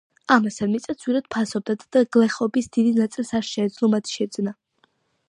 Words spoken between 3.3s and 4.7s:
არ შეეძლო მათი შეძენა.